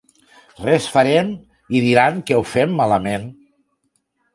[0.61, 1.29] Res farem
[1.81, 3.33] i diran que ho fem malament.